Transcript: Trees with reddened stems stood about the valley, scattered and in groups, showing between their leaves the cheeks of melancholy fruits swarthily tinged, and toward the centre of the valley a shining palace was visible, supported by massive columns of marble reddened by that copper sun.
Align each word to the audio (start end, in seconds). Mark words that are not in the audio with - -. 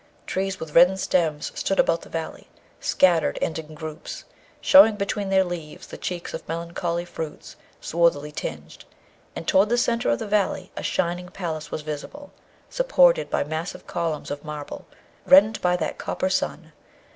Trees 0.25 0.59
with 0.59 0.73
reddened 0.75 0.99
stems 0.99 1.51
stood 1.53 1.79
about 1.79 2.01
the 2.01 2.09
valley, 2.09 2.47
scattered 2.79 3.37
and 3.39 3.59
in 3.59 3.75
groups, 3.75 4.23
showing 4.59 4.95
between 4.95 5.29
their 5.29 5.43
leaves 5.43 5.85
the 5.85 5.95
cheeks 5.95 6.33
of 6.33 6.47
melancholy 6.47 7.05
fruits 7.05 7.55
swarthily 7.81 8.31
tinged, 8.31 8.83
and 9.35 9.47
toward 9.47 9.69
the 9.69 9.77
centre 9.77 10.09
of 10.09 10.17
the 10.17 10.25
valley 10.25 10.71
a 10.75 10.81
shining 10.81 11.29
palace 11.29 11.69
was 11.69 11.83
visible, 11.83 12.33
supported 12.67 13.29
by 13.29 13.43
massive 13.43 13.85
columns 13.85 14.31
of 14.31 14.43
marble 14.43 14.87
reddened 15.27 15.61
by 15.61 15.75
that 15.75 15.99
copper 15.99 16.31
sun. 16.31 16.71